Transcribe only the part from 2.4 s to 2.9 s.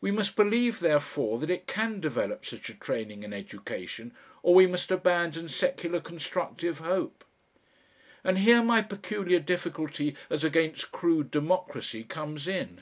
such a